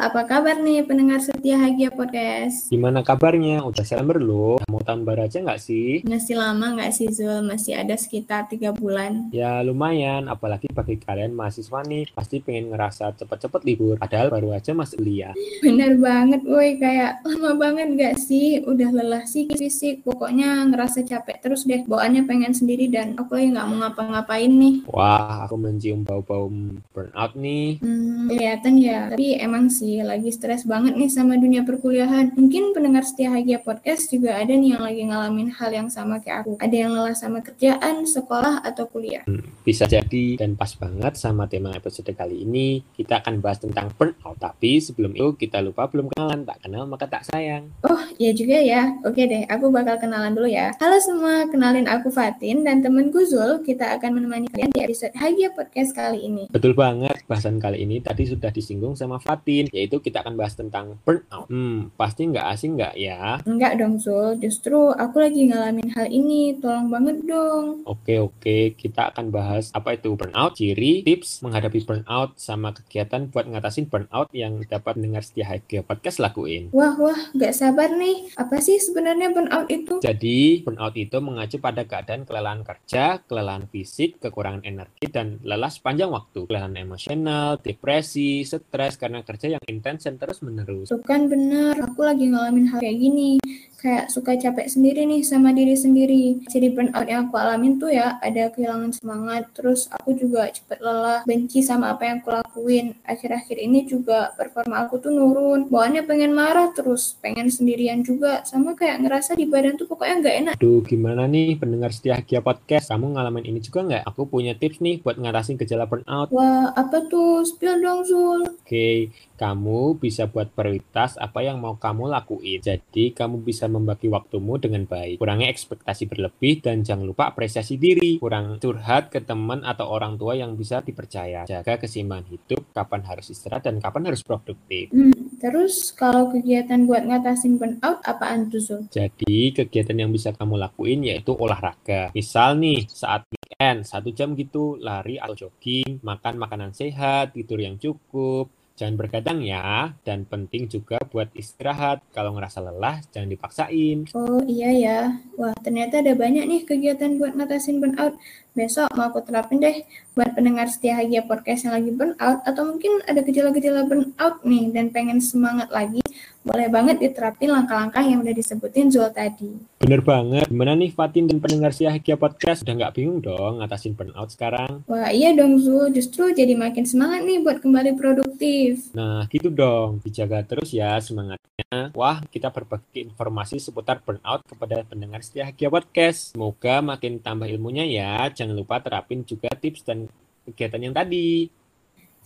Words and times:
apa 0.00 0.24
kabar 0.24 0.56
nih 0.56 0.80
pendengar 0.88 1.20
setia 1.20 1.60
Hagia 1.60 1.92
Podcast? 1.92 2.72
Gimana 2.72 3.04
kabarnya? 3.04 3.60
Udah 3.60 3.84
Desember 3.84 4.16
loh. 4.16 4.56
Mau 4.72 4.80
baru 4.80 5.28
aja 5.28 5.44
nggak 5.44 5.60
sih? 5.60 6.00
Masih 6.08 6.40
lama 6.40 6.72
nggak 6.72 6.88
sih 6.96 7.12
Zul? 7.12 7.44
Masih 7.44 7.76
ada 7.76 7.92
sekitar 8.00 8.48
tiga 8.48 8.72
bulan. 8.72 9.28
Ya 9.28 9.60
lumayan, 9.60 10.32
apalagi 10.32 10.72
bagi 10.72 10.96
kalian 10.96 11.36
mahasiswa 11.36 11.84
nih, 11.84 12.08
pasti 12.16 12.40
pengen 12.40 12.72
ngerasa 12.72 13.12
cepet-cepet 13.12 13.60
libur. 13.68 14.00
Padahal 14.00 14.32
baru 14.32 14.56
aja 14.56 14.72
masuk 14.72 15.04
kuliah. 15.04 15.36
Bener 15.68 16.00
banget 16.00 16.48
woi, 16.48 16.80
kayak 16.80 17.20
lama 17.20 17.60
banget 17.60 17.92
nggak 17.92 18.16
sih? 18.16 18.64
Udah 18.64 18.88
lelah 18.88 19.28
sih 19.28 19.52
fisik, 19.52 20.00
pokoknya 20.00 20.64
ngerasa 20.72 21.04
capek 21.04 21.44
terus 21.44 21.68
deh. 21.68 21.84
Bawaannya 21.84 22.24
pengen 22.24 22.56
sendiri 22.56 22.88
dan 22.88 23.20
aku 23.20 23.36
lagi 23.36 23.52
nggak 23.52 23.68
mau 23.68 23.76
ngapa-ngapain 23.84 24.48
nih. 24.48 24.74
Wah, 24.88 25.44
aku 25.44 25.60
mencium 25.60 26.08
bau-bau 26.08 26.48
burnout 26.96 27.36
nih. 27.36 27.76
Hmm, 27.84 28.32
kelihatan 28.32 28.80
ya. 28.80 29.12
Tapi 29.12 29.36
emang 29.36 29.68
sih 29.68 29.89
lagi 29.98 30.30
stres 30.30 30.62
banget 30.62 30.94
nih 30.94 31.10
sama 31.10 31.34
dunia 31.34 31.66
perkuliahan. 31.66 32.38
Mungkin 32.38 32.70
pendengar 32.70 33.02
setia 33.02 33.34
Hagia 33.34 33.58
Podcast 33.58 34.06
juga 34.14 34.38
ada 34.38 34.54
nih 34.54 34.78
yang 34.78 34.82
lagi 34.86 35.02
ngalamin 35.10 35.50
hal 35.50 35.70
yang 35.74 35.88
sama 35.90 36.22
kayak 36.22 36.46
aku. 36.46 36.52
Ada 36.62 36.76
yang 36.86 36.94
lelah 36.94 37.18
sama 37.18 37.42
kerjaan, 37.42 38.06
sekolah, 38.06 38.62
atau 38.62 38.86
kuliah. 38.86 39.26
Hmm, 39.26 39.42
bisa 39.66 39.90
jadi 39.90 40.38
dan 40.38 40.54
pas 40.54 40.70
banget 40.78 41.18
sama 41.18 41.50
tema 41.50 41.74
episode 41.74 42.14
kali 42.14 42.46
ini. 42.46 42.86
Kita 42.94 43.18
akan 43.18 43.42
bahas 43.42 43.58
tentang 43.58 43.90
burnout. 43.98 44.38
Tapi 44.38 44.78
sebelum 44.78 45.10
itu 45.18 45.34
kita 45.34 45.58
lupa 45.58 45.90
belum 45.90 46.14
kenalan. 46.14 46.46
Tak 46.46 46.62
kenal 46.62 46.86
maka 46.86 47.10
tak 47.10 47.26
sayang. 47.26 47.74
Oh, 47.82 48.04
iya 48.22 48.30
juga 48.30 48.62
ya. 48.62 48.94
Oke 49.02 49.26
deh, 49.26 49.42
aku 49.50 49.74
bakal 49.74 49.98
kenalan 49.98 50.38
dulu 50.38 50.46
ya. 50.46 50.70
Halo 50.78 51.02
semua, 51.02 51.50
kenalin 51.50 51.90
aku 51.90 52.14
Fatin 52.14 52.62
dan 52.62 52.84
temenku 52.84 53.26
Zul. 53.26 53.66
Kita 53.66 53.98
akan 53.98 54.22
menemani 54.22 54.46
kalian 54.52 54.70
di 54.70 54.86
episode 54.86 55.16
Hagia 55.18 55.50
Podcast 55.50 55.90
kali 55.96 56.22
ini. 56.22 56.46
Betul 56.52 56.78
banget. 56.78 57.26
Bahasan 57.26 57.58
kali 57.58 57.82
ini 57.82 58.04
tadi 58.04 58.28
sudah 58.28 58.52
disinggung 58.52 58.94
sama 58.94 59.16
Fatin, 59.22 59.70
yaitu 59.80 60.04
kita 60.04 60.20
akan 60.20 60.36
bahas 60.36 60.52
tentang 60.52 61.00
burnout. 61.08 61.48
Hmm, 61.48 61.88
pasti 61.96 62.28
nggak 62.28 62.46
asing 62.52 62.76
nggak 62.76 62.94
ya? 63.00 63.40
Enggak 63.48 63.80
dong 63.80 63.96
Zul, 63.96 64.36
justru 64.36 64.92
aku 64.92 65.16
lagi 65.24 65.48
ngalamin 65.48 65.88
hal 65.96 66.12
ini. 66.12 66.60
Tolong 66.60 66.92
banget 66.92 67.24
dong. 67.24 67.80
Oke, 67.88 68.20
oke. 68.20 68.76
Kita 68.76 69.08
akan 69.08 69.32
bahas 69.32 69.72
apa 69.72 69.96
itu 69.96 70.12
burnout, 70.12 70.60
ciri, 70.60 71.00
tips 71.00 71.40
menghadapi 71.40 71.80
burnout, 71.88 72.36
sama 72.36 72.76
kegiatan 72.76 73.32
buat 73.32 73.48
ngatasin 73.48 73.88
burnout 73.88 74.28
yang 74.36 74.60
dapat 74.68 75.00
dengar 75.00 75.24
setia 75.24 75.48
Hagia 75.48 75.80
Podcast 75.80 76.20
lakuin. 76.20 76.68
Wah, 76.76 76.94
wah, 77.00 77.20
nggak 77.32 77.56
sabar 77.56 77.88
nih. 77.96 78.34
Apa 78.36 78.60
sih 78.60 78.76
sebenarnya 78.76 79.32
burnout 79.32 79.70
itu? 79.72 80.02
Jadi, 80.04 80.60
burnout 80.60 80.94
itu 80.98 81.16
mengacu 81.22 81.56
pada 81.56 81.86
keadaan 81.88 82.28
kelelahan 82.28 82.62
kerja, 82.66 83.22
kelelahan 83.24 83.64
fisik, 83.70 84.20
kekurangan 84.20 84.66
energi, 84.66 85.06
dan 85.08 85.40
lelah 85.40 85.72
sepanjang 85.72 86.10
waktu. 86.10 86.44
Kelelahan 86.44 86.76
emosional, 86.76 87.56
depresi, 87.62 88.42
stres 88.44 88.98
karena 88.98 89.22
kerja 89.22 89.56
yang 89.56 89.62
intens 89.70 90.02
dan 90.04 90.18
terus 90.18 90.42
menerus. 90.42 90.90
Tuh 90.90 90.98
kan 91.06 91.30
bener, 91.30 91.78
aku 91.78 92.02
lagi 92.02 92.26
ngalamin 92.26 92.66
hal 92.74 92.82
kayak 92.82 92.98
gini. 92.98 93.38
Kayak 93.80 94.12
suka 94.12 94.36
capek 94.36 94.68
sendiri 94.68 95.08
nih 95.08 95.24
sama 95.24 95.56
diri 95.56 95.72
sendiri. 95.72 96.44
Jadi 96.52 96.68
burnout 96.76 97.08
yang 97.08 97.32
aku 97.32 97.40
alamin 97.40 97.80
tuh 97.80 97.88
ya, 97.88 98.20
ada 98.20 98.52
kehilangan 98.52 98.92
semangat, 98.92 99.48
terus 99.56 99.88
aku 99.88 100.12
juga 100.20 100.52
cepet 100.52 100.84
lelah, 100.84 101.24
benci 101.24 101.64
sama 101.64 101.96
apa 101.96 102.04
yang 102.04 102.20
aku 102.20 102.28
lakuin. 102.28 102.92
Akhir-akhir 103.08 103.56
ini 103.56 103.88
juga 103.88 104.36
performa 104.36 104.84
aku 104.84 105.00
tuh 105.00 105.08
nurun. 105.16 105.72
Bawaannya 105.72 106.04
pengen 106.04 106.36
marah 106.36 106.68
terus, 106.76 107.16
pengen 107.24 107.48
sendirian 107.48 108.04
juga. 108.04 108.44
Sama 108.44 108.76
kayak 108.76 109.00
ngerasa 109.00 109.32
di 109.32 109.48
badan 109.48 109.80
tuh 109.80 109.88
pokoknya 109.88 110.14
nggak 110.20 110.36
enak. 110.44 110.54
Duh, 110.60 110.84
gimana 110.84 111.24
nih 111.24 111.56
pendengar 111.56 111.96
setia 111.96 112.20
Hagia 112.20 112.44
Podcast? 112.44 112.92
Kamu 112.92 113.16
ngalamin 113.16 113.48
ini 113.48 113.64
juga 113.64 113.80
nggak? 113.80 114.02
Aku 114.12 114.28
punya 114.28 114.52
tips 114.52 114.84
nih 114.84 115.00
buat 115.00 115.16
ngatasin 115.16 115.56
gejala 115.56 115.88
burnout. 115.88 116.28
Wah, 116.36 116.68
apa 116.76 117.08
tuh? 117.08 117.48
Spill 117.48 117.80
dong, 117.80 118.04
Zul. 118.04 118.44
Oke, 118.60 119.08
kamu 119.40 119.59
bisa 119.96 120.28
buat 120.30 120.48
prioritas 120.52 121.20
apa 121.20 121.44
yang 121.44 121.60
mau 121.60 121.76
kamu 121.76 122.08
lakuin. 122.08 122.60
Jadi, 122.62 123.12
kamu 123.12 123.44
bisa 123.44 123.68
membagi 123.68 124.08
waktumu 124.08 124.56
dengan 124.56 124.86
baik. 124.86 125.20
Kurangi 125.20 125.46
ekspektasi 125.50 126.08
berlebih 126.08 126.64
dan 126.64 126.86
jangan 126.86 127.04
lupa 127.04 127.28
apresiasi 127.28 127.76
diri. 127.76 128.20
Kurang 128.20 128.56
curhat 128.62 129.12
ke 129.12 129.20
teman 129.20 129.62
atau 129.66 129.88
orang 129.90 130.16
tua 130.16 130.36
yang 130.36 130.56
bisa 130.56 130.80
dipercaya. 130.80 131.44
Jaga 131.44 131.80
keseimbangan 131.80 132.26
hidup, 132.30 132.72
kapan 132.72 133.02
harus 133.04 133.28
istirahat 133.32 133.66
dan 133.66 133.82
kapan 133.82 134.08
harus 134.08 134.22
produktif. 134.24 134.88
Hmm, 134.94 135.36
terus 135.36 135.92
kalau 135.92 136.30
kegiatan 136.30 136.86
buat 136.86 137.04
ngatasin 137.04 137.60
burnout 137.60 138.00
apaan 138.04 138.48
tuh, 138.48 138.62
Zul? 138.62 138.82
Jadi, 138.88 139.52
kegiatan 139.52 139.96
yang 139.96 140.10
bisa 140.10 140.32
kamu 140.32 140.56
lakuin 140.56 141.04
yaitu 141.06 141.34
olahraga. 141.34 142.12
Misal 142.14 142.56
nih, 142.60 142.86
saat 142.88 143.26
weekend, 143.30 143.84
satu 143.88 144.12
jam 144.14 144.32
gitu, 144.36 144.78
lari 144.80 145.16
atau 145.20 145.48
jogging, 145.48 146.00
makan 146.00 146.34
makanan 146.40 146.70
sehat, 146.72 147.36
tidur 147.36 147.60
yang 147.60 147.76
cukup, 147.76 148.48
Jangan 148.80 148.96
bergadang 148.96 149.44
ya, 149.44 149.92
dan 150.08 150.24
penting 150.24 150.64
juga 150.64 150.96
buat 151.12 151.28
istirahat. 151.36 152.00
Kalau 152.16 152.32
ngerasa 152.32 152.64
lelah, 152.64 153.04
jangan 153.12 153.28
dipaksain. 153.28 154.08
Oh 154.16 154.40
iya 154.48 154.72
ya, 154.72 154.98
wah 155.36 155.52
ternyata 155.60 156.00
ada 156.00 156.16
banyak 156.16 156.48
nih 156.48 156.64
kegiatan 156.64 157.20
buat 157.20 157.36
ngatasin 157.36 157.76
burnout. 157.76 158.16
Besok 158.56 158.88
mau 158.96 159.12
aku 159.12 159.20
terapin 159.20 159.60
deh 159.60 159.84
buat 160.16 160.32
pendengar 160.32 160.72
setia 160.72 160.96
Hagia 160.96 161.28
Podcast 161.28 161.68
yang 161.68 161.76
lagi 161.76 161.92
burnout, 161.92 162.40
atau 162.48 162.62
mungkin 162.64 163.04
ada 163.04 163.20
gejala-gejala 163.20 163.84
burnout 163.84 164.40
nih 164.48 164.72
dan 164.72 164.88
pengen 164.88 165.20
semangat 165.20 165.68
lagi, 165.68 166.00
boleh 166.40 166.72
banget 166.72 166.96
diterapin 166.96 167.52
langkah-langkah 167.52 168.00
yang 168.00 168.24
udah 168.24 168.32
disebutin 168.32 168.88
Zul 168.88 169.12
tadi. 169.12 169.60
Bener 169.76 170.00
banget. 170.00 170.48
Gimana 170.48 170.72
nih 170.72 170.88
Fatin 170.92 171.28
dan 171.28 171.36
pendengar 171.36 171.76
setia 171.76 171.92
Hagia 171.92 172.16
Podcast? 172.16 172.64
Udah 172.64 172.74
nggak 172.80 172.94
bingung 172.96 173.20
dong 173.20 173.60
ngatasin 173.60 173.92
burnout 173.92 174.32
sekarang? 174.32 174.80
Wah 174.88 175.12
iya 175.12 175.36
dong 175.36 175.60
Zul, 175.60 175.92
justru 175.92 176.32
jadi 176.32 176.56
makin 176.56 176.88
semangat 176.88 177.28
nih 177.28 177.44
buat 177.44 177.60
kembali 177.60 177.92
produktif. 177.92 178.88
Nah, 178.96 179.28
gitu 179.28 179.52
dong. 179.52 180.00
Dijaga 180.00 180.40
terus 180.48 180.72
ya 180.72 180.96
semangatnya. 180.96 181.92
Wah, 181.92 182.24
kita 182.32 182.48
berbagi 182.48 183.04
informasi 183.12 183.60
seputar 183.60 184.00
burnout 184.00 184.40
kepada 184.48 184.80
pendengar 184.88 185.20
setia 185.20 185.44
Hagia 185.52 185.68
Podcast. 185.68 186.32
Semoga 186.32 186.80
makin 186.80 187.20
tambah 187.20 187.44
ilmunya 187.44 187.84
ya. 187.84 188.32
Jangan 188.32 188.56
lupa 188.56 188.80
terapin 188.80 189.28
juga 189.28 189.52
tips 189.52 189.84
dan 189.84 190.08
kegiatan 190.48 190.80
yang 190.80 190.96
tadi. 190.96 191.59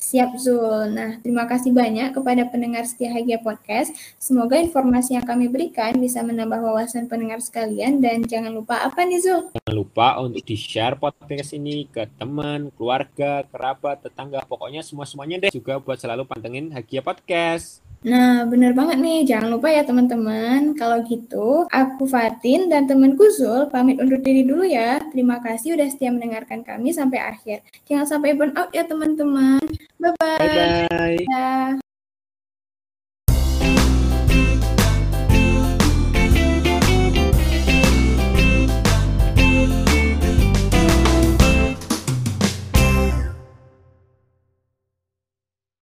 Siap 0.04 0.36
Zul. 0.36 0.92
Nah, 0.92 1.16
terima 1.24 1.48
kasih 1.48 1.72
banyak 1.72 2.12
kepada 2.12 2.44
pendengar 2.52 2.84
setia 2.84 3.08
Hagia 3.08 3.40
Podcast. 3.40 3.96
Semoga 4.20 4.60
informasi 4.60 5.16
yang 5.16 5.24
kami 5.24 5.48
berikan 5.48 5.96
bisa 5.96 6.20
menambah 6.20 6.60
wawasan 6.60 7.08
pendengar 7.08 7.40
sekalian 7.40 8.04
dan 8.04 8.20
jangan 8.28 8.52
lupa 8.52 8.84
apa 8.84 9.00
nih 9.08 9.24
Zul? 9.24 9.48
Jangan 9.56 9.72
lupa 9.72 10.20
untuk 10.20 10.44
di-share 10.44 11.00
podcast 11.00 11.56
ini 11.56 11.88
ke 11.88 12.04
teman, 12.20 12.68
keluarga, 12.76 13.48
kerabat, 13.48 14.04
tetangga, 14.04 14.44
pokoknya 14.44 14.84
semua-semuanya 14.84 15.48
deh. 15.48 15.50
Juga 15.56 15.80
buat 15.80 15.96
selalu 15.96 16.28
pantengin 16.28 16.68
Hagia 16.68 17.00
Podcast. 17.00 17.83
Nah, 18.04 18.44
bener 18.44 18.76
banget 18.76 19.00
nih. 19.00 19.24
Jangan 19.24 19.48
lupa 19.48 19.72
ya 19.72 19.80
teman-teman. 19.80 20.76
Kalau 20.76 21.00
gitu, 21.08 21.64
aku 21.72 22.04
Fatin 22.04 22.68
dan 22.68 22.84
temanku 22.84 23.24
Zul 23.32 23.72
pamit 23.72 23.96
undur 23.96 24.20
diri 24.20 24.44
dulu 24.44 24.62
ya. 24.68 25.00
Terima 25.08 25.40
kasih 25.40 25.72
udah 25.72 25.88
setia 25.88 26.12
mendengarkan 26.12 26.60
kami 26.60 26.92
sampai 26.92 27.18
akhir. 27.24 27.64
Jangan 27.88 28.04
sampai 28.04 28.36
burn 28.36 28.52
out 28.60 28.68
ya 28.76 28.84
teman-teman. 28.84 29.64
Bye-bye. 29.96 30.36
Bye-bye. 30.36 31.83